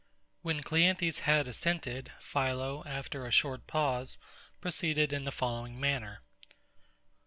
[0.41, 4.17] When CLEANTHES had assented, PHILO, after a short pause,
[4.59, 6.21] proceeded in the following manner.